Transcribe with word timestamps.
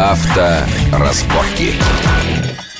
Авторазборки. 0.00 1.74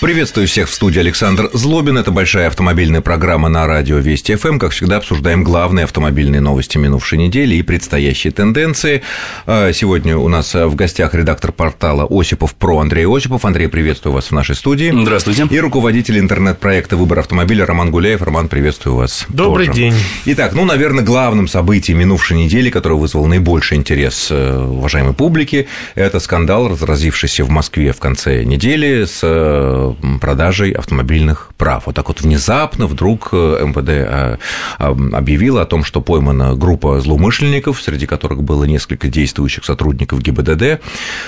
Приветствую 0.01 0.49
всех 0.49 0.71
в 0.71 0.73
студии 0.73 0.99
Александр 0.99 1.51
Злобин. 1.53 1.99
Это 1.99 2.11
большая 2.11 2.47
автомобильная 2.47 3.03
программа 3.03 3.51
на 3.51 3.67
радио 3.67 3.99
Вести 3.99 4.35
ФМ. 4.35 4.59
Как 4.59 4.73
всегда, 4.73 4.97
обсуждаем 4.97 5.45
главные 5.45 5.85
автомобильные 5.85 6.41
новости 6.41 6.79
минувшей 6.79 7.19
недели 7.19 7.57
и 7.57 7.63
предстоящие 7.63 8.31
тенденции. 8.33 9.03
А, 9.45 9.71
сегодня 9.75 10.17
у 10.17 10.27
нас 10.29 10.55
в 10.55 10.75
гостях 10.75 11.15
редактор 11.15 11.53
портала 11.53 12.07
Осипов 12.09 12.55
Про 12.55 12.79
Андрей 12.79 13.05
Осипов. 13.07 13.45
Андрей, 13.45 13.69
приветствую 13.69 14.15
вас 14.15 14.29
в 14.29 14.33
нашей 14.33 14.57
студии. 14.57 14.91
Здравствуйте. 14.91 15.47
И 15.51 15.61
руководитель 15.61 16.19
интернет-проекта 16.19 16.97
«Выбор 16.97 17.19
автомобиля» 17.19 17.67
Роман 17.67 17.91
Гуляев. 17.91 18.23
Роман, 18.23 18.49
приветствую 18.49 18.97
вас. 18.97 19.27
Добрый 19.29 19.67
тоже. 19.67 19.79
день. 19.79 19.95
Итак, 20.25 20.55
ну, 20.55 20.65
наверное, 20.65 21.05
главным 21.05 21.47
событием 21.47 21.99
минувшей 21.99 22.39
недели, 22.39 22.71
которое 22.71 22.95
вызвало 22.95 23.27
наибольший 23.27 23.77
интерес 23.77 24.29
э, 24.31 24.65
уважаемой 24.65 25.13
публики, 25.13 25.69
это 25.95 26.21
скандал, 26.21 26.69
разразившийся 26.69 27.45
в 27.45 27.51
Москве 27.51 27.93
в 27.93 27.99
конце 27.99 28.45
недели 28.45 29.05
с 29.05 29.21
э, 29.23 29.90
продажей 30.21 30.73
автомобильных 30.73 31.51
прав. 31.57 31.85
Вот 31.87 31.95
так 31.95 32.09
вот 32.09 32.21
внезапно 32.21 32.87
вдруг 32.87 33.31
э, 33.33 33.65
МВД 33.65 33.89
э, 33.89 34.39
объявила 34.79 35.63
о 35.63 35.67
том, 35.67 35.85
что 35.85 36.01
поймана 36.01 36.55
группа 36.55 37.01
злоумышленников, 37.01 37.81
среди 37.83 38.07
которых 38.07 38.43
было 38.43 38.65
несколько 38.65 39.09
действующих 39.09 39.65
сотрудников 39.65 40.23
ГИБДД, 40.23 40.81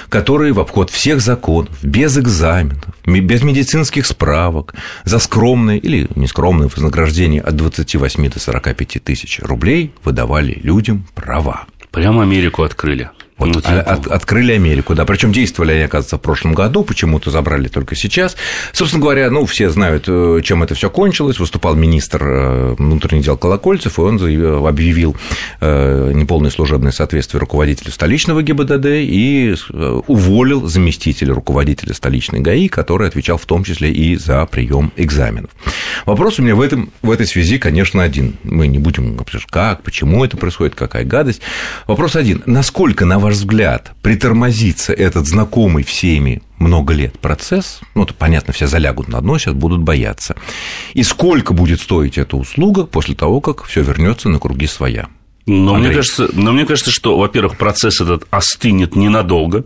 которые 0.09 0.53
в 0.53 0.61
обход 0.61 0.91
всех 0.91 1.21
законов, 1.21 1.71
без 1.83 2.17
экзаменов, 2.19 2.85
без 3.07 3.43
медицинских 3.43 4.07
справок, 4.07 4.75
за 5.05 5.19
скромное 5.19 5.77
или 5.77 6.09
нескромное 6.15 6.69
вознаграждение 6.69 7.41
от 7.41 7.57
28 7.57 8.31
до 8.31 8.41
45 8.41 9.05
тысяч 9.05 9.41
рублей 9.43 9.93
выдавали 10.05 10.59
людям 10.63 11.07
права. 11.15 11.67
Прямо 11.91 12.23
Америку 12.23 12.63
открыли. 12.63 13.11
Вот, 13.47 13.67
от, 13.67 13.87
от, 13.87 14.07
открыли 14.07 14.53
Америку, 14.53 14.95
да. 14.95 15.05
Причем 15.05 15.33
действовали 15.33 15.73
они, 15.73 15.83
оказывается, 15.83 16.17
в 16.17 16.21
прошлом 16.21 16.55
году, 16.55 16.85
почему-то 16.85 17.31
забрали 17.31 17.69
только 17.69 17.95
сейчас. 17.97 18.37
Собственно 18.73 19.03
говоря, 19.03 19.31
ну, 19.31 19.47
все 19.47 19.71
знают, 19.71 20.05
э, 20.07 20.41
чем 20.45 20.63
это 20.63 20.75
все 20.75 20.91
кончилось. 20.91 21.39
Выступал 21.39 21.75
министр 21.75 22.23
э, 22.23 22.75
внутренних 22.79 23.25
дел 23.25 23.37
Колокольцев, 23.37 23.99
и 23.99 24.03
он 24.03 24.19
заявил, 24.19 24.67
объявил 24.67 25.17
э, 25.61 26.13
неполное 26.15 26.51
служебное 26.51 26.93
соответствие 26.93 27.41
руководителю 27.41 27.91
столичного 27.91 28.43
ГИБДД 28.43 28.87
и 28.87 29.55
уволил 30.07 30.67
заместителя 30.67 31.35
руководителя 31.35 31.95
столичной 31.95 32.41
ГАИ, 32.41 32.69
который 32.69 33.09
отвечал 33.09 33.39
в 33.39 33.47
том 33.47 33.65
числе 33.65 33.93
и 33.93 34.17
за 34.17 34.47
прием 34.47 34.93
экзаменов. 34.97 35.51
Вопрос 36.07 36.39
у 36.39 36.43
меня 36.43 36.55
в, 36.55 36.61
этом, 36.61 36.93
в 37.03 37.11
этой 37.11 37.27
связи, 37.27 37.59
конечно, 37.59 38.03
один. 38.03 38.37
Мы 38.45 38.67
не 38.67 38.79
будем 38.79 39.17
говорить, 39.17 39.47
как, 39.51 39.83
почему 39.83 40.25
это 40.25 40.37
происходит, 40.37 40.75
какая 40.75 41.05
гадость. 41.05 41.43
Вопрос 41.87 42.17
один. 42.17 42.43
Насколько, 42.47 43.05
на 43.05 43.19
ваш 43.19 43.32
взгляд, 43.33 43.93
притормозится 44.03 44.93
этот 44.93 45.27
знакомый 45.27 45.85
всеми 45.85 46.43
много 46.59 46.95
лет 46.95 47.19
процесс, 47.19 47.81
ну, 47.95 48.05
это 48.05 48.15
понятно, 48.15 48.53
все 48.53 48.67
залягут 48.67 49.09
на 49.09 49.21
дно, 49.21 49.39
сейчас 49.39 49.55
будут 49.55 49.83
бояться. 49.83 50.37
И 50.95 51.03
сколько 51.03 51.53
будет 51.53 51.81
стоить 51.81 52.19
эта 52.19 52.37
услуга 52.37 52.85
после 52.87 53.15
того, 53.15 53.41
как 53.41 53.65
все 53.65 53.83
вернется 53.83 54.29
на 54.29 54.39
круги 54.39 54.67
своя? 54.67 55.09
Но 55.47 55.75
мне, 55.75 55.91
кажется, 55.91 56.29
но 56.35 56.53
мне 56.53 56.65
кажется, 56.65 56.93
что, 56.93 57.19
во-первых, 57.19 57.59
процесс 57.59 58.01
этот 58.01 58.25
остынет 58.31 58.95
ненадолго. 58.95 59.65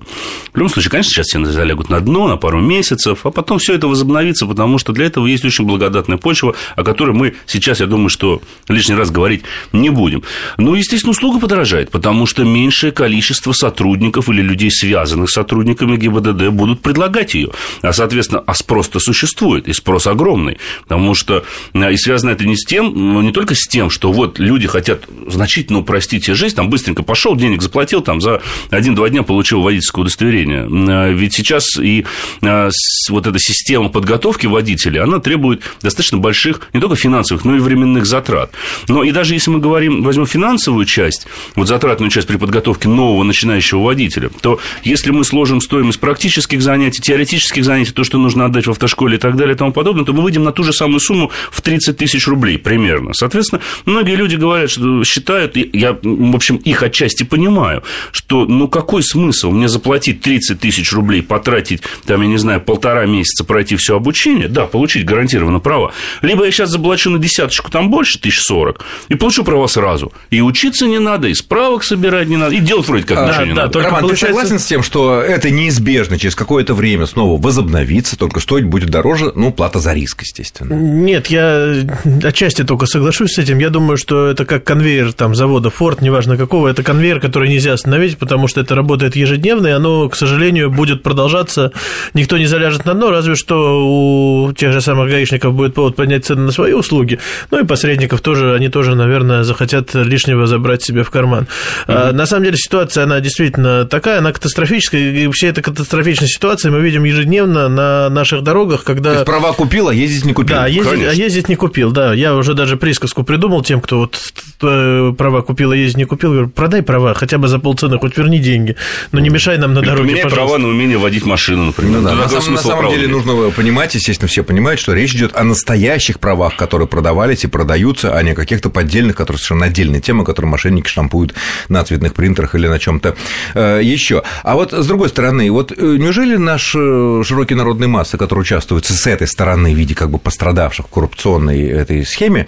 В 0.52 0.56
любом 0.56 0.70
случае, 0.70 0.90
конечно, 0.90 1.12
сейчас 1.12 1.26
все 1.26 1.44
залягут 1.44 1.90
на 1.90 2.00
дно 2.00 2.28
на 2.28 2.38
пару 2.38 2.60
месяцев, 2.60 3.26
а 3.26 3.30
потом 3.30 3.58
все 3.58 3.74
это 3.74 3.86
возобновится, 3.86 4.46
потому 4.46 4.78
что 4.78 4.94
для 4.94 5.04
этого 5.04 5.26
есть 5.26 5.44
очень 5.44 5.66
благодатная 5.66 6.16
почва, 6.16 6.54
о 6.76 6.82
которой 6.82 7.14
мы 7.14 7.34
сейчас, 7.46 7.80
я 7.80 7.86
думаю, 7.86 8.08
что 8.08 8.40
лишний 8.68 8.94
раз 8.94 9.10
говорить 9.10 9.42
не 9.72 9.90
будем. 9.90 10.22
Ну, 10.56 10.74
естественно, 10.74 11.10
услуга 11.10 11.40
подорожает, 11.40 11.90
потому 11.90 12.24
что 12.24 12.44
меньшее 12.44 12.90
количество 12.90 13.52
сотрудников 13.52 14.30
или 14.30 14.40
людей, 14.40 14.70
связанных 14.70 15.28
с 15.28 15.34
сотрудниками 15.34 15.98
ГИБДД, 15.98 16.48
будут 16.48 16.80
предлагать 16.80 17.34
ее. 17.34 17.50
А, 17.82 17.92
соответственно, 17.92 18.42
а 18.46 18.54
спрос-то 18.54 18.98
существует, 18.98 19.68
и 19.68 19.74
спрос 19.74 20.06
огромный, 20.06 20.56
потому 20.84 21.14
что 21.14 21.44
э, 21.74 21.92
и 21.92 21.96
связано 21.98 22.30
это 22.30 22.46
не 22.46 22.56
с 22.56 22.64
тем, 22.64 22.92
ну, 22.94 23.20
не 23.20 23.32
только 23.32 23.54
с 23.54 23.66
тем, 23.68 23.90
что 23.90 24.10
вот 24.10 24.38
люди 24.38 24.66
хотят 24.66 25.02
значительно 25.26 25.65
действительно 25.66 25.80
упростите 25.80 26.34
жизнь, 26.34 26.54
там 26.54 26.70
быстренько 26.70 27.02
пошел, 27.02 27.34
денег 27.34 27.62
заплатил, 27.62 28.00
там 28.00 28.20
за 28.20 28.40
один-два 28.70 29.08
дня 29.08 29.22
получил 29.22 29.62
водительское 29.62 30.02
удостоверение. 30.02 30.66
А 30.88 31.10
ведь 31.10 31.34
сейчас 31.34 31.76
и 31.78 32.04
а, 32.42 32.70
вот 33.08 33.26
эта 33.26 33.38
система 33.38 33.88
подготовки 33.88 34.46
водителей, 34.46 35.00
она 35.00 35.18
требует 35.18 35.62
достаточно 35.82 36.18
больших 36.18 36.60
не 36.72 36.80
только 36.80 36.96
финансовых, 36.96 37.44
но 37.44 37.56
и 37.56 37.58
временных 37.58 38.06
затрат. 38.06 38.52
Но 38.88 39.02
и 39.02 39.10
даже 39.10 39.34
если 39.34 39.50
мы 39.50 39.58
говорим, 39.58 40.02
возьмем 40.02 40.26
финансовую 40.26 40.84
часть, 40.86 41.26
вот 41.56 41.68
затратную 41.68 42.10
часть 42.10 42.28
при 42.28 42.36
подготовке 42.36 42.88
нового 42.88 43.24
начинающего 43.24 43.82
водителя, 43.82 44.30
то 44.40 44.60
если 44.84 45.10
мы 45.10 45.24
сложим 45.24 45.60
стоимость 45.60 45.98
практических 46.00 46.62
занятий, 46.62 47.02
теоретических 47.02 47.64
занятий, 47.64 47.92
то, 47.92 48.04
что 48.04 48.18
нужно 48.18 48.44
отдать 48.44 48.66
в 48.66 48.70
автошколе 48.70 49.16
и 49.16 49.20
так 49.20 49.36
далее 49.36 49.54
и 49.54 49.58
тому 49.58 49.72
подобное, 49.72 50.04
то 50.04 50.12
мы 50.12 50.22
выйдем 50.22 50.44
на 50.44 50.52
ту 50.52 50.62
же 50.62 50.72
самую 50.72 51.00
сумму 51.00 51.30
в 51.50 51.60
30 51.60 51.96
тысяч 51.96 52.28
рублей 52.28 52.58
примерно. 52.58 53.12
Соответственно, 53.14 53.60
многие 53.84 54.14
люди 54.14 54.36
говорят, 54.36 54.70
что 54.70 55.02
считают, 55.04 55.55
я, 55.56 55.96
в 56.02 56.34
общем, 56.34 56.56
их 56.56 56.82
отчасти 56.82 57.22
понимаю, 57.24 57.82
что, 58.12 58.46
ну, 58.46 58.68
какой 58.68 59.02
смысл 59.02 59.50
мне 59.50 59.68
заплатить 59.68 60.20
30 60.20 60.60
тысяч 60.60 60.92
рублей, 60.92 61.22
потратить, 61.22 61.82
там, 62.04 62.22
я 62.22 62.28
не 62.28 62.38
знаю, 62.38 62.60
полтора 62.60 63.06
месяца 63.06 63.44
пройти 63.44 63.76
все 63.76 63.96
обучение, 63.96 64.48
да, 64.48 64.66
получить 64.66 65.04
гарантированно 65.04 65.60
права, 65.60 65.92
либо 66.22 66.44
я 66.44 66.50
сейчас 66.50 66.70
заплачу 66.70 67.10
на 67.10 67.18
десяточку, 67.18 67.70
там 67.70 67.90
больше, 67.90 68.18
тысяч 68.20 68.40
сорок, 68.40 68.84
и 69.08 69.14
получу 69.14 69.44
права 69.44 69.66
сразу. 69.66 70.12
И 70.30 70.40
учиться 70.40 70.86
не 70.86 70.98
надо, 70.98 71.28
и 71.28 71.34
справок 71.34 71.84
собирать 71.84 72.28
не 72.28 72.36
надо, 72.36 72.54
и 72.54 72.60
делать 72.60 72.86
вроде 72.88 73.04
как 73.04 73.16
да, 73.18 73.44
не 73.44 73.54
да, 73.54 73.62
надо. 73.62 73.72
Только 73.72 73.88
Роман, 73.88 74.02
получается... 74.02 74.26
ты 74.26 74.32
согласен 74.32 74.58
с 74.58 74.66
тем, 74.66 74.82
что 74.82 75.20
это 75.20 75.50
неизбежно 75.50 76.18
через 76.18 76.34
какое-то 76.34 76.74
время 76.74 77.06
снова 77.06 77.40
возобновится, 77.40 78.18
только 78.18 78.40
стоить 78.40 78.64
будет 78.64 78.90
дороже, 78.90 79.32
ну, 79.34 79.52
плата 79.52 79.78
за 79.78 79.92
риск, 79.92 80.22
естественно. 80.22 80.74
Нет, 80.74 81.28
я 81.28 81.74
отчасти 82.22 82.64
только 82.64 82.86
соглашусь 82.86 83.32
с 83.32 83.38
этим. 83.38 83.58
Я 83.58 83.70
думаю, 83.70 83.96
что 83.96 84.26
это 84.26 84.44
как 84.44 84.64
конвейер 84.64 85.12
там 85.12 85.34
за 85.34 85.45
завода 85.46 85.68
Ford, 85.68 85.98
неважно 86.00 86.36
какого, 86.36 86.66
это 86.66 86.82
конвейер, 86.82 87.20
который 87.20 87.48
нельзя 87.48 87.72
остановить, 87.72 88.18
потому 88.18 88.48
что 88.48 88.60
это 88.60 88.74
работает 88.74 89.14
ежедневно, 89.14 89.68
и 89.68 89.70
оно, 89.70 90.08
к 90.08 90.16
сожалению, 90.16 90.70
будет 90.70 91.04
продолжаться. 91.04 91.70
Никто 92.14 92.36
не 92.36 92.46
заляжет 92.46 92.84
на 92.84 92.94
дно, 92.94 93.10
разве 93.10 93.36
что 93.36 94.46
у 94.46 94.52
тех 94.52 94.72
же 94.72 94.80
самых 94.80 95.08
гаишников 95.08 95.54
будет 95.54 95.74
повод 95.74 95.94
поднять 95.94 96.24
цены 96.24 96.42
на 96.42 96.52
свои 96.52 96.72
услуги. 96.72 97.20
Ну 97.52 97.60
и 97.60 97.64
посредников 97.64 98.22
тоже, 98.22 98.54
они 98.54 98.68
тоже, 98.68 98.96
наверное, 98.96 99.44
захотят 99.44 99.94
лишнего 99.94 100.48
забрать 100.48 100.82
себе 100.82 101.04
в 101.04 101.10
карман. 101.10 101.46
Mm-hmm. 101.86 102.12
На 102.12 102.26
самом 102.26 102.44
деле 102.44 102.56
ситуация, 102.56 103.04
она 103.04 103.20
действительно 103.20 103.84
такая, 103.84 104.18
она 104.18 104.32
катастрофическая, 104.32 105.00
и 105.00 105.30
все 105.30 105.48
эта 105.48 105.62
катастрофичная 105.62 106.28
ситуация 106.28 106.72
мы 106.72 106.80
видим 106.80 107.04
ежедневно 107.04 107.68
на 107.68 108.08
наших 108.08 108.42
дорогах, 108.42 108.82
когда... 108.82 109.10
То 109.10 109.14
есть 109.14 109.26
права 109.26 109.52
купил, 109.52 109.88
а 109.88 109.94
ездить 109.94 110.24
не 110.24 110.32
купил. 110.32 110.56
Да, 110.56 110.66
ездить, 110.66 111.08
а 111.08 111.12
ездить 111.12 111.48
не 111.48 111.54
купил, 111.54 111.92
да. 111.92 112.12
Я 112.14 112.34
уже 112.34 112.54
даже 112.54 112.76
присказку 112.76 113.22
придумал 113.22 113.62
тем, 113.62 113.80
кто 113.80 113.98
вот 114.00 114.18
э, 114.62 115.12
права 115.16 115.35
права 115.36 115.42
купил, 115.42 115.72
а 115.72 115.76
ездить 115.76 115.96
не 115.96 116.04
купил, 116.04 116.32
говорю, 116.32 116.48
продай 116.48 116.82
права, 116.82 117.14
хотя 117.14 117.38
бы 117.38 117.48
за 117.48 117.58
полцены, 117.58 117.98
хоть 117.98 118.16
верни 118.16 118.38
деньги, 118.38 118.76
но 119.12 119.20
не 119.20 119.28
мешай 119.28 119.58
нам 119.58 119.74
на 119.74 119.80
Или 119.80 119.86
дороге, 119.86 120.02
поменяй 120.02 120.22
пожалуйста. 120.22 120.46
права 120.46 120.58
на 120.58 120.68
умение 120.68 120.98
водить 120.98 121.26
машину, 121.26 121.64
например. 121.64 122.00
Ну, 122.00 122.08
да. 122.08 122.14
На, 122.14 122.28
самом, 122.28 122.54
на 122.54 122.60
самом 122.60 122.90
деле 122.90 123.08
нужно 123.08 123.50
понимать, 123.50 123.94
естественно, 123.94 124.28
все 124.28 124.42
понимают, 124.42 124.80
что 124.80 124.94
речь 124.94 125.14
идет 125.14 125.36
о 125.36 125.44
настоящих 125.44 126.18
правах, 126.20 126.56
которые 126.56 126.88
продавались 126.88 127.44
и 127.44 127.48
продаются, 127.48 128.16
а 128.16 128.22
не 128.22 128.30
о 128.30 128.34
каких-то 128.34 128.70
поддельных, 128.70 129.16
которые 129.16 129.38
совершенно 129.38 129.66
отдельная 129.66 130.00
тема, 130.00 130.24
которые 130.24 130.50
мошенники 130.50 130.88
штампуют 130.88 131.34
на 131.68 131.84
цветных 131.84 132.14
принтерах 132.14 132.54
или 132.54 132.68
на 132.68 132.78
чем-то 132.78 133.16
э, 133.54 133.80
еще. 133.82 134.22
А 134.42 134.54
вот 134.54 134.72
с 134.72 134.86
другой 134.86 135.08
стороны, 135.08 135.50
вот 135.50 135.72
э, 135.72 135.74
неужели 135.76 136.36
наш 136.36 136.74
э, 136.74 137.22
широкий 137.24 137.54
народный 137.54 137.86
массы, 137.86 138.16
который 138.16 138.40
участвует 138.40 138.84
с 138.84 139.06
этой 139.06 139.26
стороны 139.26 139.74
в 139.74 139.76
виде 139.76 139.94
как 139.94 140.10
бы 140.10 140.18
пострадавших 140.18 140.86
в 140.86 140.90
коррупционной 140.90 141.62
этой 141.66 142.04
схеме, 142.04 142.46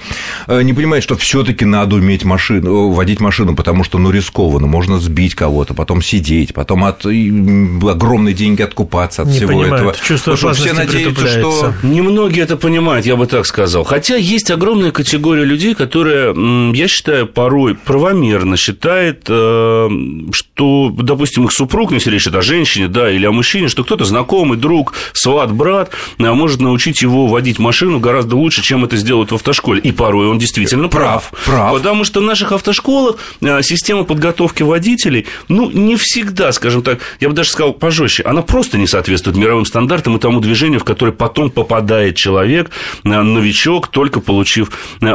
не 0.49 0.73
понимает, 0.73 1.03
что 1.03 1.17
все-таки 1.17 1.65
надо 1.65 1.97
уметь 1.97 2.25
машину, 2.25 2.78
водить 2.87 3.21
машину, 3.21 3.55
потому 3.55 3.85
что, 3.85 3.99
ну, 3.99 4.11
рискованно, 4.11 4.67
можно 4.67 4.99
сбить 4.99 5.35
кого-то, 5.35 5.75
потом 5.75 6.03
сидеть, 6.03 6.55
потом 6.55 6.85
от 6.85 7.05
огромные 7.05 8.35
деньги 8.35 8.63
откупаться 8.63 9.23
от 9.23 9.29
не 9.29 9.39
всего 9.39 9.49
понимают. 9.49 9.75
этого. 9.75 9.95
Чувство 10.07 10.33
Потому 10.33 10.55
что 10.55 10.63
все 10.63 10.73
надеются, 10.73 11.27
что... 11.27 11.75
Немногие 11.83 12.45
это 12.45 12.57
понимают, 12.57 13.07
я 13.07 13.17
бы 13.17 13.27
так 13.27 13.47
сказал. 13.47 13.85
Хотя 13.85 14.17
есть 14.17 14.51
огромная 14.51 14.93
категория 14.93 15.45
людей, 15.45 15.75
которые, 15.75 16.73
я 16.75 16.89
считаю, 16.89 17.27
порой 17.27 17.75
правомерно 17.75 18.57
считает, 18.57 19.25
э, 19.29 19.89
что, 20.33 20.95
допустим, 20.97 21.45
их 21.45 21.53
супруг, 21.53 21.93
если 21.93 22.11
речь 22.11 22.23
идет 22.23 22.37
о 22.37 22.43
женщине, 22.43 22.89
да, 22.89 23.11
или 23.11 23.27
о 23.27 23.33
мужчине, 23.33 23.69
что 23.69 23.85
кто-то 23.85 24.05
знакомый, 24.05 24.59
друг, 24.59 24.95
сват, 25.13 25.53
брат, 25.53 25.91
а 26.19 26.35
может 26.35 26.61
научить 26.61 27.03
его 27.03 27.27
водить 27.27 27.59
машину 27.59 28.01
гораздо 28.01 28.37
лучше, 28.37 28.63
чем 28.63 28.85
это 28.85 28.97
сделают 28.97 29.33
в 29.33 29.35
автошколе. 29.35 29.81
И 29.81 29.93
порой 29.93 30.29
он 30.29 30.39
действительно 30.39 30.89
прав. 30.89 31.33
Прав. 31.45 31.73
Потому 31.73 32.05
что 32.05 32.21
наших 32.21 32.53
автошколах 32.53 32.68
автошколах 32.69 33.17
система 33.63 34.05
подготовки 34.05 34.63
водителей, 34.63 35.27
ну, 35.49 35.71
не 35.71 35.97
всегда, 35.97 36.53
скажем 36.53 36.83
так, 36.83 37.01
я 37.21 37.29
бы 37.29 37.35
даже 37.35 37.51
сказал 37.51 37.73
пожестче, 37.73 38.23
она 38.25 38.43
просто 38.43 38.79
не 38.79 38.87
соответствует 38.87 39.37
мировым 39.37 39.65
стандартам 39.65 40.17
и 40.17 40.21
тому 40.21 40.41
движению, 40.41 40.81
в 40.81 40.85
которое 40.85 41.13
потом 41.13 41.51
попадает 41.51 42.17
человек, 42.17 42.71
новичок, 43.05 43.89
только 43.89 44.21
получив 44.21 44.71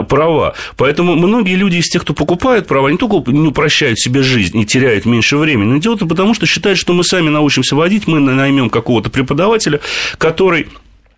права. 0.09 0.55
Поэтому 0.77 1.15
многие 1.15 1.55
люди 1.55 1.77
из 1.77 1.89
тех, 1.89 2.01
кто 2.01 2.13
покупает 2.13 2.67
права, 2.67 2.89
не 2.89 2.97
только 2.97 3.31
не 3.31 3.47
упрощают 3.47 3.99
себе 3.99 4.23
жизнь 4.23 4.57
и 4.59 4.65
теряют 4.65 5.05
меньше 5.05 5.37
времени, 5.37 5.73
но 5.73 5.77
делают 5.77 6.01
это 6.01 6.09
потому, 6.09 6.33
что 6.33 6.45
считают, 6.45 6.79
что 6.79 6.93
мы 6.93 7.03
сами 7.03 7.29
научимся 7.29 7.75
водить, 7.75 8.07
мы 8.07 8.19
наймем 8.19 8.69
какого-то 8.69 9.09
преподавателя, 9.09 9.79
который 10.17 10.67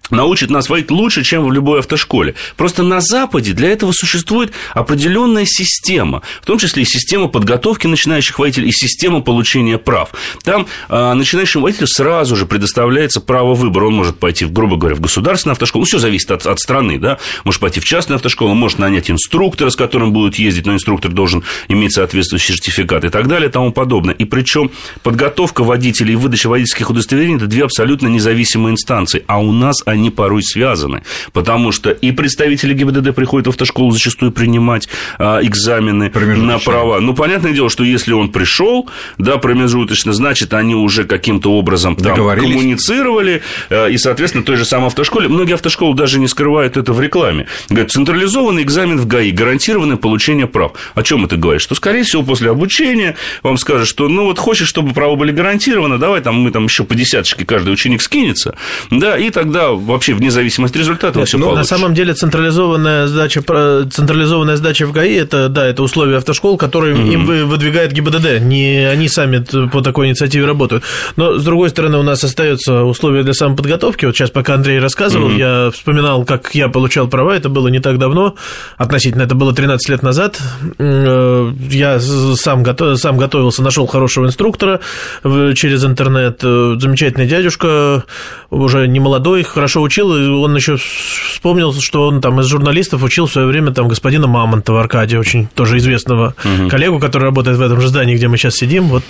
научит 0.09 0.49
нас 0.49 0.69
водить 0.69 0.91
лучше, 0.91 1.23
чем 1.23 1.45
в 1.45 1.51
любой 1.51 1.79
автошколе. 1.79 2.35
Просто 2.57 2.83
на 2.83 3.01
Западе 3.01 3.53
для 3.53 3.69
этого 3.69 3.91
существует 3.91 4.51
определенная 4.73 5.45
система, 5.45 6.21
в 6.41 6.45
том 6.45 6.57
числе 6.57 6.83
и 6.83 6.85
система 6.85 7.27
подготовки 7.27 7.87
начинающих 7.87 8.39
водителей, 8.39 8.69
и 8.69 8.71
система 8.71 9.21
получения 9.21 9.77
прав. 9.77 10.09
Там 10.43 10.67
э, 10.89 11.13
начинающему 11.13 11.63
водителю 11.63 11.87
сразу 11.87 12.35
же 12.35 12.45
предоставляется 12.45 13.21
право 13.21 13.53
выбора. 13.53 13.87
Он 13.87 13.93
может 13.93 14.19
пойти, 14.19 14.45
грубо 14.45 14.77
говоря, 14.77 14.95
в 14.95 15.01
государственную 15.01 15.53
автошколу. 15.53 15.81
Ну, 15.83 15.85
все 15.85 15.99
зависит 15.99 16.31
от, 16.31 16.45
от 16.45 16.59
страны, 16.59 16.97
да. 16.99 17.19
Может 17.43 17.61
пойти 17.61 17.79
в 17.79 17.85
частную 17.85 18.15
автошколу, 18.15 18.53
может 18.53 18.79
нанять 18.79 19.11
инструктора, 19.11 19.69
с 19.69 19.75
которым 19.75 20.13
будут 20.13 20.35
ездить, 20.35 20.65
но 20.65 20.73
инструктор 20.73 21.11
должен 21.11 21.43
иметь 21.67 21.93
соответствующий 21.93 22.55
сертификат 22.55 23.05
и 23.05 23.09
так 23.09 23.27
далее 23.27 23.49
и 23.49 23.51
тому 23.51 23.71
подобное. 23.71 24.13
И 24.13 24.25
причем 24.25 24.71
подготовка 25.03 25.63
водителей 25.63 26.13
и 26.13 26.15
выдача 26.15 26.47
водительских 26.47 26.89
удостоверений– 26.89 27.35
это 27.37 27.47
две 27.47 27.63
абсолютно 27.63 28.07
независимые 28.07 28.73
инстанции. 28.73 29.23
А 29.27 29.39
у 29.39 29.51
нас 29.51 29.81
они 29.95 30.09
порой 30.09 30.43
связаны, 30.43 31.03
потому 31.33 31.71
что 31.71 31.89
и 31.89 32.11
представители 32.11 32.73
ГИБДД 32.73 33.15
приходят 33.15 33.47
в 33.47 33.49
автошколу 33.49 33.91
зачастую 33.91 34.31
принимать 34.31 34.87
а, 35.17 35.39
экзамены 35.41 36.11
на 36.13 36.59
права. 36.59 36.99
Ну, 36.99 37.13
понятное 37.13 37.53
дело, 37.53 37.69
что 37.69 37.83
если 37.83 38.13
он 38.13 38.29
пришел, 38.29 38.89
да, 39.17 39.37
промежуточно, 39.37 40.13
значит, 40.13 40.53
они 40.53 40.75
уже 40.75 41.05
каким-то 41.05 41.53
образом 41.53 41.95
там 41.95 42.15
коммуницировали, 42.15 43.41
а, 43.69 43.87
и, 43.87 43.97
соответственно, 43.97 44.43
той 44.43 44.57
же 44.57 44.65
самой 44.65 44.87
автошколе, 44.87 45.27
многие 45.27 45.53
автошколы 45.53 45.95
даже 45.95 46.19
не 46.19 46.27
скрывают 46.27 46.77
это 46.77 46.93
в 46.93 47.01
рекламе. 47.01 47.47
Говорят, 47.69 47.91
централизованный 47.91 48.63
экзамен 48.63 48.99
в 48.99 49.07
ГАИ, 49.07 49.31
гарантированное 49.31 49.97
получение 49.97 50.47
прав. 50.47 50.73
О 50.93 51.03
чем 51.03 51.25
это 51.25 51.37
говорит? 51.37 51.61
Что, 51.61 51.75
скорее 51.75 52.03
всего, 52.03 52.23
после 52.23 52.51
обучения 52.51 53.15
вам 53.43 53.57
скажут, 53.57 53.87
что, 53.87 54.07
ну, 54.07 54.25
вот 54.25 54.39
хочешь, 54.39 54.67
чтобы 54.67 54.93
права 54.93 55.15
были 55.15 55.31
гарантированы, 55.31 55.97
давай 55.97 56.21
там 56.21 56.35
мы 56.35 56.51
там 56.51 56.65
еще 56.65 56.83
по 56.83 56.95
десяточке 56.95 57.45
каждый 57.45 57.73
ученик 57.73 58.01
скинется, 58.01 58.55
да, 58.91 59.17
и 59.17 59.29
тогда 59.29 59.71
вообще 59.85 60.13
вне 60.13 60.31
зависимости 60.31 60.75
от 60.75 60.79
результата 60.79 61.19
Нет, 61.19 61.27
все 61.27 61.37
ну. 61.37 61.53
На 61.53 61.63
самом 61.63 61.93
деле 61.93 62.13
централизованная 62.13 63.07
сдача, 63.07 63.41
централизованная 63.41 64.55
сдача 64.57 64.85
в 64.85 64.91
ГАИ 64.91 65.15
это, 65.15 65.49
да, 65.49 65.65
это 65.65 65.83
условия 65.83 66.17
автошкол, 66.17 66.57
которые 66.57 66.95
mm-hmm. 66.95 67.13
им 67.13 67.47
выдвигает 67.47 67.91
ГИБДД. 67.91 68.41
Не 68.41 68.87
они 68.89 69.07
сами 69.07 69.39
по 69.67 69.81
такой 69.81 70.07
инициативе 70.07 70.45
работают. 70.45 70.83
Но, 71.15 71.37
с 71.37 71.43
другой 71.43 71.69
стороны, 71.69 71.97
у 71.97 72.03
нас 72.03 72.23
остаются 72.23 72.83
условия 72.83 73.23
для 73.23 73.33
самоподготовки. 73.33 74.05
Вот 74.05 74.15
сейчас, 74.15 74.29
пока 74.29 74.55
Андрей 74.55 74.79
рассказывал, 74.79 75.29
mm-hmm. 75.29 75.65
я 75.65 75.71
вспоминал, 75.71 76.25
как 76.25 76.53
я 76.55 76.69
получал 76.69 77.07
права. 77.07 77.35
Это 77.35 77.49
было 77.49 77.67
не 77.67 77.79
так 77.79 77.97
давно, 77.97 78.35
относительно, 78.77 79.23
это 79.23 79.35
было 79.35 79.53
13 79.53 79.89
лет 79.89 80.03
назад. 80.03 80.39
Э, 80.77 81.51
я 81.69 81.99
сам, 81.99 82.63
готов, 82.63 82.97
сам 82.99 83.17
готовился, 83.17 83.63
нашел 83.63 83.87
хорошего 83.87 84.25
инструктора 84.25 84.79
через 85.23 85.83
интернет. 85.85 86.39
Э, 86.43 86.75
замечательный 86.79 87.27
дядюшка, 87.27 88.03
уже 88.49 88.87
не 88.87 88.99
молодой, 88.99 89.43
хорошо 89.43 89.74
учил, 89.81 90.15
и 90.15 90.27
он 90.27 90.55
еще 90.55 90.77
вспомнил, 90.77 91.73
что 91.79 92.07
он 92.07 92.21
там 92.21 92.39
из 92.39 92.47
журналистов 92.47 93.03
учил 93.03 93.27
в 93.27 93.31
свое 93.31 93.47
время 93.47 93.71
там 93.71 93.87
господина 93.87 94.27
Мамонтова 94.27 94.81
Аркадия, 94.81 95.19
очень 95.19 95.47
тоже 95.53 95.77
известного 95.77 96.35
угу. 96.43 96.69
коллегу, 96.69 96.99
который 96.99 97.23
работает 97.23 97.57
в 97.57 97.61
этом 97.61 97.81
же 97.81 97.87
здании, 97.87 98.15
где 98.15 98.27
мы 98.27 98.37
сейчас 98.37 98.55
сидим, 98.55 98.85
вот, 98.85 99.03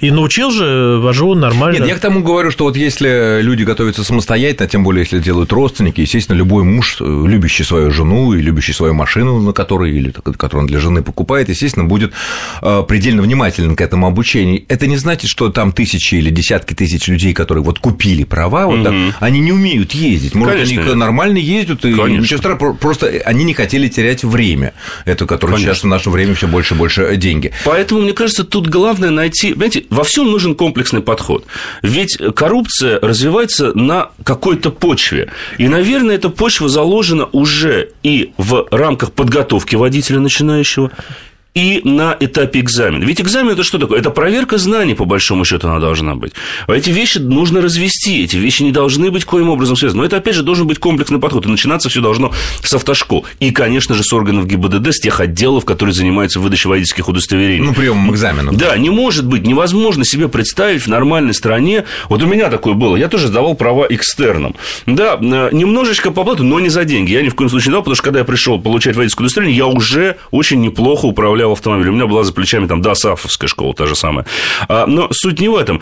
и 0.00 0.10
научил 0.10 0.50
же, 0.50 0.98
вожу 0.98 1.34
нормально. 1.34 1.78
Нет, 1.78 1.88
я 1.88 1.94
к 1.94 2.00
тому 2.00 2.22
говорю, 2.22 2.50
что 2.50 2.64
вот 2.64 2.76
если 2.76 3.40
люди 3.42 3.62
готовятся 3.62 4.04
самостоятельно, 4.04 4.68
тем 4.68 4.84
более, 4.84 5.02
если 5.02 5.18
делают 5.18 5.52
родственники, 5.52 6.00
естественно, 6.00 6.36
любой 6.36 6.64
муж, 6.64 6.98
э, 7.00 7.04
любящий 7.26 7.64
свою 7.64 7.90
жену 7.90 8.32
и 8.34 8.40
любящий 8.40 8.72
свою 8.72 8.94
машину, 8.94 9.40
на 9.40 9.52
которой, 9.52 9.92
или 9.92 10.10
которую 10.10 10.62
он 10.62 10.66
для 10.66 10.78
жены 10.78 11.02
покупает, 11.02 11.48
естественно, 11.48 11.84
будет 11.84 12.12
э, 12.62 12.82
предельно 12.88 13.22
внимателен 13.22 13.76
к 13.76 13.80
этому 13.80 14.06
обучению. 14.06 14.64
Это 14.68 14.86
не 14.86 14.96
значит, 14.96 15.30
что 15.30 15.50
там 15.50 15.72
тысячи 15.72 16.16
или 16.16 16.30
десятки 16.30 16.74
тысяч 16.74 17.08
людей, 17.08 17.34
которые 17.34 17.62
вот 17.64 17.78
купили 17.78 18.24
права, 18.24 18.66
вот 18.66 18.78
угу. 18.78 18.84
так, 18.84 18.94
они 19.20 19.40
не 19.40 19.52
умеют 19.52 19.92
ездить. 19.92 20.07
Может, 20.34 20.54
Конечно, 20.54 20.82
они 20.82 20.94
нормально 20.94 21.38
ездят, 21.38 21.84
и 21.84 21.94
Конечно. 21.94 22.22
ничего 22.22 22.38
страшного, 22.38 22.72
просто 22.74 23.06
они 23.24 23.44
не 23.44 23.54
хотели 23.54 23.88
терять 23.88 24.24
время, 24.24 24.74
это, 25.04 25.26
которое 25.26 25.54
Конечно. 25.54 25.74
сейчас 25.74 25.84
в 25.84 25.86
наше 25.86 26.10
время 26.10 26.34
все 26.34 26.46
больше 26.46 26.74
и 26.74 26.76
больше 26.76 27.16
деньги. 27.16 27.52
Поэтому, 27.64 28.02
мне 28.02 28.12
кажется, 28.12 28.44
тут 28.44 28.68
главное 28.68 29.10
найти, 29.10 29.54
знаете, 29.54 29.84
во 29.90 30.04
всем 30.04 30.30
нужен 30.30 30.54
комплексный 30.54 31.00
подход. 31.00 31.46
Ведь 31.82 32.18
коррупция 32.34 32.98
развивается 33.00 33.76
на 33.78 34.10
какой-то 34.24 34.70
почве. 34.70 35.30
И, 35.58 35.68
наверное, 35.68 36.14
эта 36.14 36.28
почва 36.28 36.68
заложена 36.68 37.26
уже 37.32 37.90
и 38.02 38.32
в 38.38 38.66
рамках 38.70 39.12
подготовки 39.12 39.76
водителя 39.76 40.20
начинающего, 40.20 40.90
и 41.54 41.80
на 41.84 42.16
этапе 42.20 42.60
экзамена. 42.60 43.04
Ведь 43.04 43.20
экзамен 43.20 43.50
это 43.50 43.64
что 43.64 43.78
такое? 43.78 43.98
Это 43.98 44.10
проверка 44.10 44.58
знаний, 44.58 44.94
по 44.94 45.04
большому 45.04 45.44
счету, 45.44 45.68
она 45.68 45.80
должна 45.80 46.14
быть. 46.14 46.32
А 46.66 46.74
эти 46.74 46.90
вещи 46.90 47.18
нужно 47.18 47.60
развести, 47.60 48.22
эти 48.22 48.36
вещи 48.36 48.62
не 48.62 48.70
должны 48.70 49.10
быть 49.10 49.24
коим 49.24 49.48
образом 49.48 49.76
связаны. 49.76 50.02
Но 50.02 50.06
это, 50.06 50.18
опять 50.18 50.36
же, 50.36 50.42
должен 50.42 50.66
быть 50.66 50.78
комплексный 50.78 51.18
подход. 51.18 51.46
И 51.46 51.48
начинаться 51.48 51.88
все 51.88 52.00
должно 52.00 52.32
с 52.62 52.72
автошкол. 52.72 53.26
И, 53.40 53.50
конечно 53.50 53.94
же, 53.94 54.04
с 54.04 54.12
органов 54.12 54.46
ГИБДД, 54.46 54.92
с 54.92 55.00
тех 55.00 55.18
отделов, 55.18 55.64
которые 55.64 55.94
занимаются 55.94 56.38
выдачей 56.38 56.68
водительских 56.68 57.08
удостоверений. 57.08 57.64
Ну, 57.64 57.74
приемом 57.74 58.12
экзаменов. 58.12 58.56
Да, 58.56 58.76
не 58.78 58.90
может 58.90 59.26
быть, 59.26 59.44
невозможно 59.44 60.04
себе 60.04 60.28
представить 60.28 60.82
в 60.82 60.86
нормальной 60.86 61.34
стране. 61.34 61.84
Вот 62.08 62.22
у 62.22 62.26
меня 62.26 62.50
такое 62.50 62.74
было. 62.74 62.94
Я 62.94 63.08
тоже 63.08 63.26
сдавал 63.26 63.56
права 63.56 63.86
экстерном. 63.88 64.54
Да, 64.86 65.18
э, 65.20 65.48
немножечко 65.52 66.12
по 66.12 66.22
плату, 66.22 66.44
но 66.44 66.60
не 66.60 66.68
за 66.68 66.84
деньги. 66.84 67.12
Я 67.12 67.22
ни 67.22 67.30
в 67.30 67.34
коем 67.34 67.50
случае 67.50 67.70
не 67.70 67.72
дал, 67.72 67.82
потому 67.82 67.96
что 67.96 68.04
когда 68.04 68.20
я 68.20 68.24
пришел 68.24 68.60
получать 68.60 68.94
водительское 68.94 69.24
удостоверение, 69.24 69.58
я 69.58 69.66
уже 69.66 70.16
очень 70.30 70.60
неплохо 70.60 71.06
управлял 71.06 71.37
управлял 71.38 71.52
автомобилем. 71.52 71.92
У 71.92 71.96
меня 71.96 72.06
была 72.06 72.24
за 72.24 72.32
плечами 72.32 72.66
там 72.66 72.82
ДОСАФовская 72.82 73.48
школа, 73.48 73.74
та 73.74 73.86
же 73.86 73.94
самая. 73.94 74.26
А, 74.68 74.86
но 74.86 75.08
суть 75.12 75.40
не 75.40 75.48
в 75.48 75.56
этом. 75.56 75.80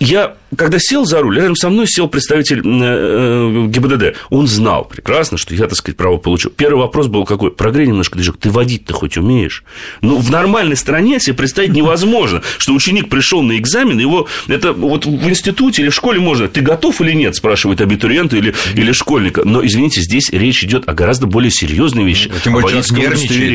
Я, 0.00 0.34
когда 0.56 0.78
сел 0.78 1.04
за 1.04 1.20
руль, 1.20 1.36
рядом 1.36 1.56
со 1.56 1.68
мной 1.68 1.86
сел 1.88 2.08
представитель 2.08 2.62
э, 2.64 3.66
ГИБДД. 3.68 4.16
Он 4.30 4.46
знал 4.46 4.84
прекрасно, 4.84 5.38
что 5.38 5.54
я, 5.54 5.66
так 5.66 5.76
сказать, 5.76 5.96
право 5.96 6.16
получил. 6.16 6.50
Первый 6.50 6.80
вопрос 6.80 7.08
был 7.08 7.24
какой? 7.24 7.50
Прогрей 7.50 7.86
немножко 7.86 8.16
движок. 8.16 8.36
Ты 8.38 8.50
водить-то 8.50 8.94
хоть 8.94 9.16
умеешь? 9.16 9.64
Ну, 10.00 10.18
в 10.18 10.30
нормальной 10.30 10.76
стране 10.76 11.20
себе 11.20 11.34
представить 11.34 11.70
невозможно, 11.70 12.42
что 12.58 12.72
ученик 12.74 13.08
пришел 13.08 13.42
на 13.42 13.56
экзамен, 13.58 13.98
его 13.98 14.28
это 14.48 14.72
вот 14.72 15.06
в 15.06 15.28
институте 15.28 15.82
или 15.82 15.88
в 15.88 15.94
школе 15.94 16.20
можно. 16.20 16.48
Ты 16.48 16.60
готов 16.60 17.00
или 17.00 17.12
нет, 17.12 17.34
спрашивает 17.34 17.80
абитуриента 17.80 18.36
или, 18.36 18.54
или 18.74 18.92
школьника. 18.92 19.42
Но, 19.44 19.64
извините, 19.64 20.00
здесь 20.00 20.30
речь 20.30 20.62
идет 20.64 20.88
о 20.88 20.94
гораздо 20.94 21.26
более 21.26 21.50
серьезной 21.50 22.04
вещи. 22.04 22.30
Тем 22.42 22.54
более, 22.54 22.82
человек 22.82 22.84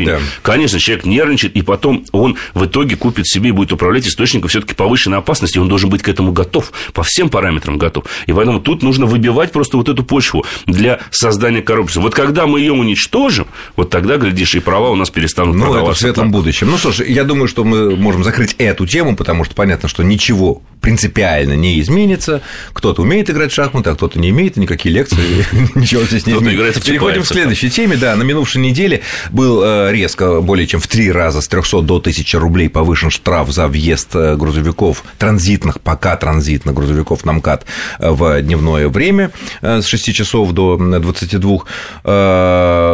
да. 0.05 0.19
Конечно, 0.41 0.79
человек 0.89 1.05
нервничает, 1.05 1.55
и 1.55 1.61
потом 1.61 2.05
он 2.11 2.37
в 2.53 2.65
итоге 2.65 2.95
купит 2.95 3.27
себе 3.27 3.49
и 3.49 3.51
будет 3.51 3.71
управлять 3.71 4.07
источником 4.07 4.49
все-таки 4.49 4.73
повышенной 4.73 5.19
опасности, 5.19 5.57
он 5.57 5.67
должен 5.69 5.89
быть 5.89 6.01
к 6.01 6.09
этому 6.09 6.31
готов, 6.31 6.71
по 6.93 7.03
всем 7.03 7.29
параметрам 7.29 7.77
готов. 7.77 8.05
И 8.25 8.33
поэтому 8.33 8.59
тут 8.59 8.81
нужно 8.83 9.05
выбивать 9.05 9.51
просто 9.51 9.77
вот 9.77 9.89
эту 9.89 10.03
почву 10.03 10.45
для 10.65 10.99
создания 11.11 11.61
коррупции. 11.61 11.99
Вот 11.99 12.13
когда 12.15 12.47
мы 12.47 12.59
ее 12.59 12.73
уничтожим, 12.73 13.47
вот 13.75 13.89
тогда, 13.89 14.17
глядишь, 14.17 14.55
и 14.55 14.59
права 14.59 14.89
у 14.89 14.95
нас 14.95 15.09
перестанут 15.09 15.55
ну, 15.55 15.65
продаваться. 15.65 15.83
Ну, 15.85 15.91
это 15.91 15.97
в 15.97 15.99
светлом 15.99 16.31
будущем. 16.31 16.69
Ну, 16.69 16.77
слушай, 16.77 17.11
я 17.11 17.23
думаю, 17.23 17.47
что 17.47 17.63
мы 17.63 17.95
можем 17.95 18.23
закрыть 18.23 18.55
эту 18.57 18.87
тему, 18.87 19.15
потому 19.15 19.43
что 19.43 19.53
понятно, 19.55 19.87
что 19.87 20.03
ничего 20.03 20.61
принципиально 20.81 21.53
не 21.53 21.79
изменится. 21.81 22.41
Кто-то 22.73 23.01
умеет 23.01 23.29
играть 23.29 23.51
в 23.51 23.55
шахматы, 23.55 23.89
а 23.89 23.95
кто-то 23.95 24.19
не 24.19 24.31
умеет, 24.31 24.57
никакие 24.57 24.93
лекции, 24.93 25.45
ничего 25.75 26.03
здесь 26.03 26.25
не 26.25 26.33
изменится. 26.33 26.81
Переходим 26.81 27.23
к 27.23 27.27
следующей 27.27 27.69
теме. 27.69 27.97
Да, 27.97 28.15
на 28.15 28.23
минувшей 28.23 28.61
неделе 28.61 29.01
был 29.31 29.61
э, 29.63 29.91
резко 29.91 30.41
более 30.41 30.67
чем 30.67 30.78
в 30.79 30.87
три 30.87 31.11
раза 31.11 31.41
с 31.41 31.47
300 31.47 31.81
до 31.81 31.97
1000 31.97 32.39
рублей 32.39 32.69
повышен 32.69 33.09
штраф 33.09 33.49
за 33.51 33.67
въезд 33.67 34.15
э, 34.15 34.35
грузовиков, 34.35 35.03
транзитных, 35.17 35.79
пока 35.81 36.15
транзитных 36.17 36.75
грузовиков 36.75 37.25
на 37.25 37.33
МКАД 37.33 37.65
э, 37.99 38.09
в 38.09 38.41
дневное 38.41 38.87
время 38.87 39.31
с 39.61 39.85
6 39.85 40.13
часов 40.13 40.51
до 40.51 40.77
22. 40.77 41.59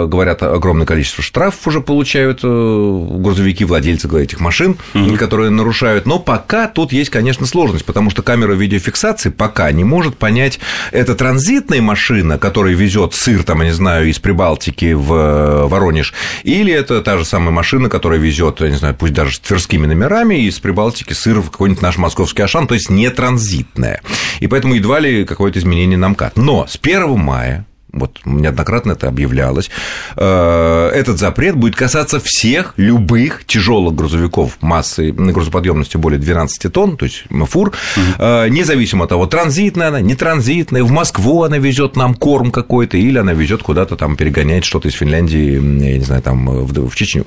Говорят, 0.08 0.44
огромное 0.44 0.86
количество 0.86 1.24
штрафов 1.24 1.68
уже 1.68 1.82
получают 1.82 2.42
грузовики, 2.42 3.66
владельцы 3.66 4.08
этих 4.22 4.40
машин, 4.40 4.78
которые 5.18 5.50
нарушают. 5.50 6.06
Но 6.06 6.20
пока 6.20 6.68
тут 6.68 6.92
есть, 6.92 7.10
конечно, 7.10 7.46
сложность 7.46 7.86
потому 7.86 8.10
что 8.10 8.24
камера 8.24 8.54
видеофиксации 8.54 9.30
пока 9.30 9.72
не 9.72 9.84
может 9.84 10.18
понять, 10.18 10.60
это 10.92 11.16
транзитная 11.16 11.82
машина, 11.82 12.38
которая 12.38 12.74
везет 12.74 13.14
сыр, 13.14 13.44
там, 13.44 13.62
я 13.62 13.68
не 13.68 13.74
знаю, 13.74 14.10
из 14.10 14.20
Прибалтики 14.20 14.94
в 14.94 15.14
э, 15.14 15.68
Воронеж, 15.68 16.14
или 16.44 16.74
это 16.74 17.02
та 17.02 17.18
же 17.18 17.26
самая 17.26 17.52
машина, 17.52 17.75
которая 17.90 18.20
везет, 18.20 18.62
я 18.62 18.70
не 18.70 18.76
знаю, 18.76 18.96
пусть 18.96 19.14
даже 19.14 19.36
с 19.36 19.40
тверскими 19.40 19.86
номерами, 19.86 20.36
из 20.36 20.60
Прибалтики 20.60 21.14
сыр 21.14 21.40
в 21.40 21.52
какой-нибудь 21.52 21.82
наш 21.82 21.98
московский 21.98 22.44
Ашан, 22.44 22.68
то 22.68 22.74
есть 22.74 22.90
не 22.90 23.10
транзитная. 23.10 24.02
И 24.40 24.48
поэтому 24.48 24.76
едва 24.76 25.00
ли 25.00 25.26
какое-то 25.26 25.60
изменение 25.60 25.98
нам 25.98 26.12
МКАД. 26.12 26.38
Но 26.38 26.66
с 26.68 26.80
1 26.82 27.18
мая 27.20 27.66
вот 27.96 28.20
неоднократно 28.26 28.92
это 28.92 29.08
объявлялось, 29.08 29.70
э, 30.16 30.90
этот 30.94 31.18
запрет 31.18 31.56
будет 31.56 31.76
касаться 31.76 32.20
всех 32.20 32.74
любых 32.78 33.46
тяжелых 33.46 33.96
грузовиков 33.96 34.58
массы 34.62 35.12
грузоподъемностью 35.12 36.00
более 36.00 36.20
12 36.20 36.72
тонн, 36.72 36.98
то 36.98 37.06
есть 37.06 37.24
фур, 37.48 37.70
угу. 37.70 38.26
независимо 38.50 39.06
от 39.06 39.10
того, 39.10 39.26
транзитная 39.26 39.88
она, 39.88 40.02
не 40.02 40.16
транзитная, 40.16 40.84
в 40.84 40.92
Москву 40.92 41.44
она 41.44 41.58
везет 41.58 41.96
нам 41.96 42.14
корм 42.14 42.52
какой-то, 42.52 42.98
или 42.98 43.18
она 43.18 43.34
везет 43.34 43.64
куда-то 43.64 43.96
там, 43.96 44.16
перегоняет 44.16 44.66
что-то 44.66 44.88
из 44.88 44.94
Финляндии, 44.94 45.54
я 45.54 45.98
не 45.98 46.04
знаю, 46.04 46.22
там, 46.22 46.46
в, 46.46 46.90
в 46.90 46.96
Чечню. 46.96 47.26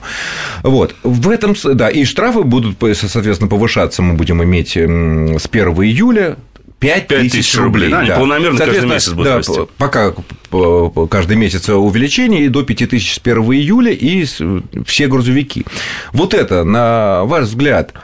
Вот. 0.62 0.94
В 1.02 1.30
этом, 1.30 1.54
да, 1.74 1.88
и 1.88 2.04
штрафы 2.04 2.42
будут, 2.42 2.76
соответственно, 2.94 3.48
повышаться, 3.48 4.02
мы 4.02 4.14
будем 4.14 4.42
иметь 4.42 4.72
с 4.72 4.76
1 4.76 5.68
июля 5.82 6.36
5 6.80 7.08
тысяч 7.08 7.56
рублей. 7.56 7.90
Да, 7.90 8.04
да. 8.04 8.16
полномерно 8.16 8.58
каждый 8.58 8.86
месяц 8.86 9.12
будет 9.12 9.24
да, 9.24 9.36
расти. 9.38 9.60
Пока 9.78 10.14
каждый 11.10 11.36
месяц 11.36 11.68
увеличение, 11.68 12.44
и 12.44 12.48
до 12.48 12.62
5 12.62 12.90
тысяч 12.90 13.14
с 13.14 13.18
1 13.18 13.42
июля, 13.52 13.92
и 13.92 14.24
все 14.84 15.08
грузовики. 15.08 15.64
Вот 16.12 16.34
это, 16.34 16.64
на 16.64 17.24
ваш 17.24 17.46
взгляд, 17.46 17.94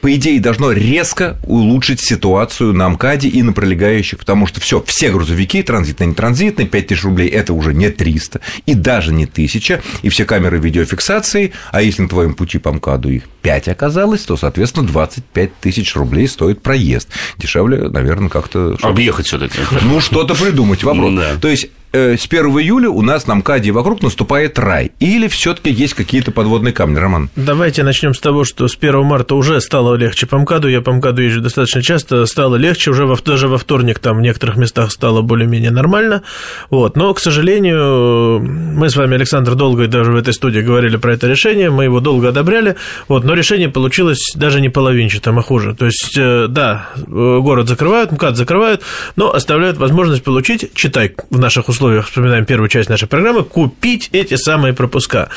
по 0.00 0.14
идее, 0.14 0.40
должно 0.40 0.72
резко 0.72 1.38
улучшить 1.44 2.00
ситуацию 2.00 2.72
на 2.72 2.88
МКАДе 2.88 3.28
и 3.28 3.42
на 3.42 3.52
пролегающих, 3.52 4.18
потому 4.18 4.46
что 4.46 4.60
все, 4.60 4.82
все 4.86 5.10
грузовики, 5.10 5.62
транзитные, 5.62 6.08
не 6.08 6.14
транзитные, 6.14 6.66
5 6.66 6.86
тысяч 6.86 7.04
рублей– 7.04 7.28
это 7.30 7.52
уже 7.52 7.74
не 7.74 7.90
300 7.90 8.40
и 8.66 8.74
даже 8.74 9.12
не 9.12 9.24
1000, 9.24 9.82
и 10.02 10.08
все 10.08 10.24
камеры 10.24 10.58
видеофиксации, 10.58 11.52
а 11.72 11.82
если 11.82 12.02
на 12.02 12.08
твоем 12.08 12.34
пути 12.34 12.58
по 12.58 12.72
МКАДу 12.72 13.10
их 13.10 13.24
5 13.42 13.68
оказалось, 13.68 14.22
то, 14.22 14.36
соответственно, 14.36 14.86
25 14.86 15.56
тысяч 15.60 15.94
рублей 15.96 16.28
стоит 16.28 16.62
проезд. 16.62 17.08
Дешевле, 17.36 17.88
наверное, 17.88 18.28
как-то... 18.28 18.76
Объехать 18.82 19.26
все 19.26 19.38
таки 19.38 19.58
Ну, 19.82 20.00
что-то 20.00 20.34
придумать 20.34 20.82
вопрос. 20.84 21.14
Да. 21.14 21.36
То 21.40 21.48
есть 21.48 21.68
с 21.92 22.26
1 22.26 22.46
июля 22.60 22.90
у 22.90 23.02
нас 23.02 23.26
на 23.26 23.34
МКАДе 23.36 23.72
вокруг 23.72 24.02
наступает 24.02 24.58
рай? 24.58 24.92
Или 25.00 25.28
все 25.28 25.54
таки 25.54 25.70
есть 25.70 25.94
какие-то 25.94 26.32
подводные 26.32 26.72
камни, 26.72 26.98
Роман? 26.98 27.30
Давайте 27.36 27.82
начнем 27.82 28.14
с 28.14 28.20
того, 28.20 28.44
что 28.44 28.68
с 28.68 28.76
1 28.76 29.02
марта 29.04 29.34
уже 29.34 29.60
стало 29.60 29.94
легче 29.94 30.26
по 30.26 30.38
МКАДу. 30.38 30.68
Я 30.68 30.80
по 30.80 30.92
МКАДу 30.92 31.22
езжу 31.22 31.40
достаточно 31.40 31.82
часто. 31.82 32.26
Стало 32.26 32.56
легче. 32.56 32.90
Уже 32.90 33.06
во, 33.06 33.16
даже 33.16 33.48
во 33.48 33.58
вторник 33.58 33.98
там 33.98 34.18
в 34.18 34.20
некоторых 34.20 34.56
местах 34.56 34.92
стало 34.92 35.22
более-менее 35.22 35.70
нормально. 35.70 36.22
Вот. 36.70 36.96
Но, 36.96 37.14
к 37.14 37.20
сожалению, 37.20 38.40
мы 38.40 38.90
с 38.90 38.96
вами, 38.96 39.14
Александр, 39.14 39.54
долго 39.54 39.84
и 39.84 39.86
даже 39.86 40.12
в 40.12 40.16
этой 40.16 40.34
студии 40.34 40.60
говорили 40.60 40.96
про 40.96 41.14
это 41.14 41.26
решение. 41.26 41.70
Мы 41.70 41.84
его 41.84 42.00
долго 42.00 42.28
одобряли. 42.28 42.76
Вот. 43.08 43.24
Но 43.24 43.34
решение 43.34 43.68
получилось 43.68 44.32
даже 44.34 44.60
не 44.60 44.68
половинчатым, 44.68 45.38
а 45.38 45.42
хуже. 45.42 45.74
То 45.74 45.86
есть, 45.86 46.16
э, 46.16 46.46
да, 46.48 46.88
э, 46.96 47.00
город 47.06 47.68
закрывают, 47.68 48.12
МКАД 48.12 48.36
закрывают, 48.36 48.82
но 49.16 49.32
оставляют 49.32 49.78
возможность 49.78 50.22
получить, 50.22 50.70
читай 50.74 51.14
в 51.30 51.38
наших 51.38 51.68
условиях, 51.68 51.77
условиях, 51.78 52.06
вспоминаем 52.06 52.44
первую 52.44 52.68
часть 52.68 52.88
нашей 52.88 53.06
программы, 53.06 53.44
купить 53.44 54.10
эти 54.12 54.34
самые 54.34 54.74
пропуска. 54.74 55.28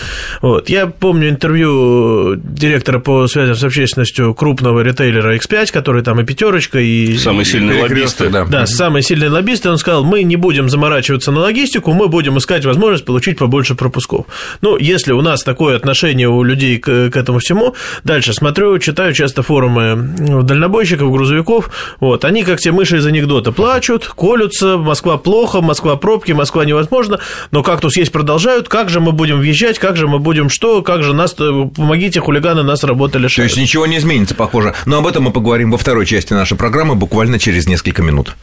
Вот. 0.41 0.69
Я 0.69 0.88
помню 0.88 1.29
интервью 1.29 2.36
директора 2.36 3.00
по 3.00 3.27
связям 3.27 3.55
с 3.55 3.63
общественностью 3.63 4.33
крупного 4.33 4.81
ритейлера 4.81 5.36
X5, 5.36 5.71
который 5.71 6.01
там 6.03 6.19
и 6.19 6.24
пятерочка, 6.24 6.79
и... 6.79 7.15
Самые 7.17 7.45
сильные 7.45 7.83
лоббисты. 7.83 8.29
Да, 8.29 8.45
да 8.45 8.65
самые 8.65 9.03
сильные 9.03 9.29
лоббисты. 9.29 9.69
Он 9.69 9.77
сказал, 9.77 10.03
мы 10.03 10.24
не 10.24 10.36
будем 10.36 10.69
заморачиваться 10.69 11.31
на 11.31 11.41
логистику, 11.41 11.93
мы 11.93 12.07
будем 12.07 12.38
искать 12.38 12.65
возможность 12.65 13.05
получить 13.05 13.38
побольше 13.38 13.75
пропусков. 13.75 14.25
Ну, 14.62 14.77
если 14.77 15.13
у 15.13 15.21
нас 15.21 15.43
такое 15.43 15.75
отношение 15.75 16.27
у 16.27 16.41
людей 16.43 16.79
к, 16.79 17.10
к 17.12 17.15
этому 17.15 17.39
всему, 17.39 17.75
дальше 18.03 18.33
смотрю, 18.33 18.79
читаю 18.79 19.13
часто 19.13 19.43
форумы 19.43 20.43
дальнобойщиков, 20.43 21.12
грузовиков, 21.12 21.69
вот, 22.00 22.25
они 22.25 22.43
как 22.43 22.60
те 22.60 22.71
мыши 22.71 22.98
из 22.98 23.05
анекдота 23.05 23.51
плачут, 23.51 24.07
колются, 24.07 24.77
Москва 24.77 25.17
плохо, 25.17 25.62
Москва 25.62 25.95
пробки, 25.95 26.31
Минске, 26.32 26.34
Москва 26.34 26.66
невозможно, 26.66 27.20
но 27.52 27.64
«Кактус» 27.64 27.98
есть 27.98 28.12
продолжают, 28.12 28.70
как 28.70 28.90
же 28.90 29.00
мы 29.00 29.12
будем 29.12 29.40
въезжать, 29.40 29.80
как 29.80 29.98
же 29.98 30.08
мы 30.08 30.20
будем 30.20 30.50
что, 30.50 30.82
как 30.82 31.04
же 31.04 31.14
нас, 31.14 31.34
помогите, 31.34 32.20
хулиганы 32.20 32.64
нас 32.64 32.84
работали 32.84 33.28
То 33.28 33.44
есть 33.44 33.58
ничего 33.58 33.86
не 33.86 33.98
изменится, 33.98 34.36
похоже. 34.36 34.74
Но 34.86 34.98
об 34.98 35.08
этом 35.08 35.24
мы 35.24 35.32
поговорим 35.32 35.72
во 35.72 35.78
второй 35.78 36.06
части 36.06 36.34
нашей 36.34 36.58
программы 36.58 36.96
буквально 36.96 37.40
через 37.40 37.68
несколько 37.68 38.02
минут. 38.02 38.36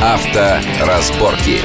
Авторазборки. 0.00 1.60